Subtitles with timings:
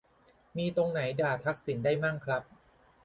[0.57, 2.43] มีตรงไหนด่าทักษิณได้มั่งครับ